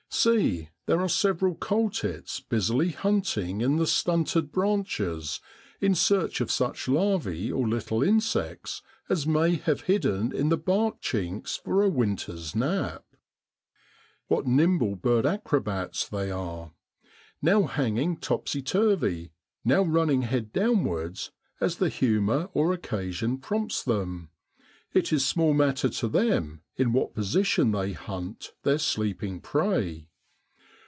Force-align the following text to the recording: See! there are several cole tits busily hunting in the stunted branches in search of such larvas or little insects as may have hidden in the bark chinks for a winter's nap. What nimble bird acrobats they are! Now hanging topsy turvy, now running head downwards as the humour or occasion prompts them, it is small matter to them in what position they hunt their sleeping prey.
See! 0.13 0.69
there 0.85 0.99
are 0.99 1.07
several 1.09 1.55
cole 1.55 1.89
tits 1.89 2.41
busily 2.41 2.89
hunting 2.89 3.61
in 3.61 3.77
the 3.77 3.87
stunted 3.87 4.51
branches 4.51 5.39
in 5.79 5.95
search 5.95 6.41
of 6.41 6.51
such 6.51 6.85
larvas 6.87 7.51
or 7.51 7.67
little 7.67 8.03
insects 8.03 8.83
as 9.09 9.25
may 9.25 9.55
have 9.55 9.83
hidden 9.83 10.35
in 10.35 10.49
the 10.49 10.57
bark 10.57 11.01
chinks 11.01 11.59
for 11.59 11.81
a 11.81 11.89
winter's 11.89 12.53
nap. 12.53 13.03
What 14.27 14.45
nimble 14.45 14.95
bird 14.95 15.25
acrobats 15.25 16.07
they 16.07 16.29
are! 16.29 16.73
Now 17.41 17.63
hanging 17.63 18.17
topsy 18.17 18.61
turvy, 18.61 19.31
now 19.63 19.81
running 19.81 20.23
head 20.23 20.51
downwards 20.53 21.31
as 21.61 21.77
the 21.77 21.89
humour 21.89 22.49
or 22.53 22.73
occasion 22.73 23.39
prompts 23.39 23.81
them, 23.81 24.29
it 24.93 25.11
is 25.13 25.25
small 25.25 25.53
matter 25.53 25.87
to 25.89 26.07
them 26.09 26.61
in 26.75 26.91
what 26.93 27.13
position 27.15 27.71
they 27.71 27.93
hunt 27.93 28.51
their 28.63 28.77
sleeping 28.79 29.39
prey. 29.39 30.07